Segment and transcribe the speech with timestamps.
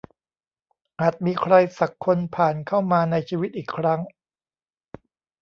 [0.99, 3.99] อาจมีใครสักคนผ่านเข้ามาในชีวิตอีกครั้ง